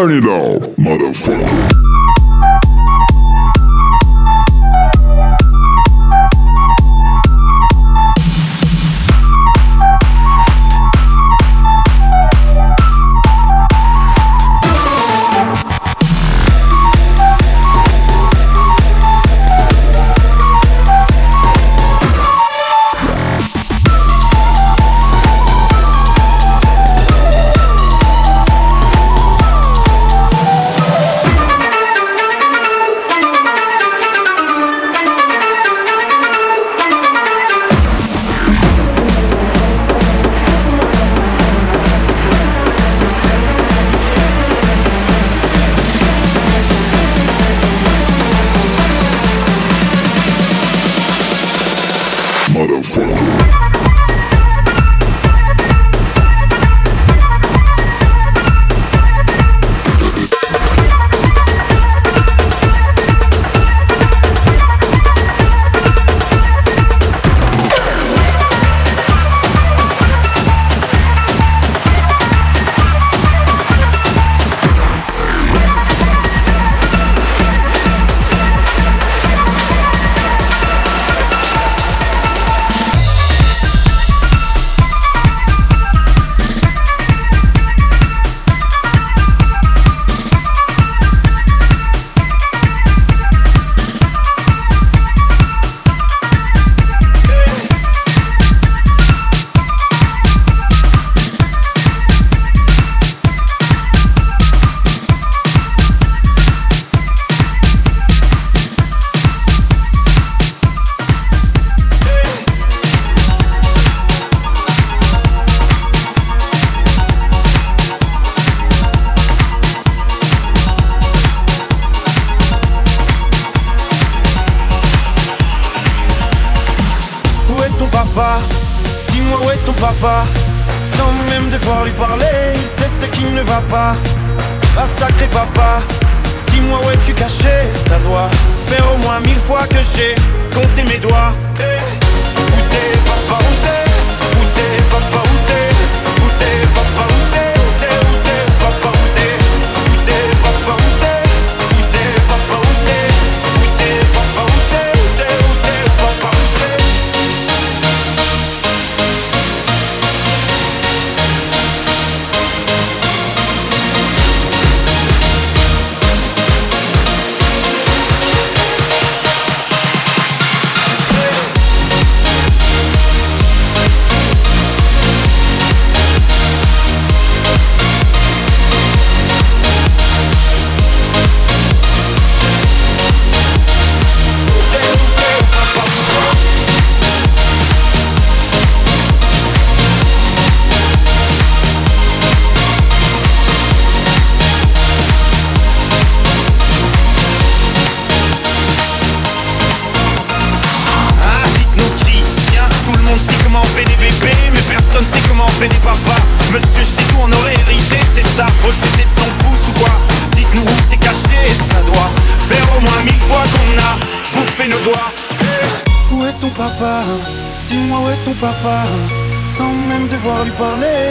[0.00, 1.89] turn it off, motherfucker.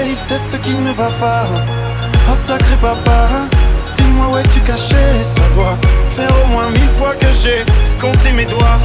[0.05, 1.45] il sait ce qui ne va pas.
[2.29, 3.27] Un sacré papa,
[3.95, 4.95] dis-moi où es-tu caché?
[5.23, 5.77] Ça doit
[6.09, 7.65] faire au moins mille fois que j'ai
[7.99, 8.79] compté mes doigts.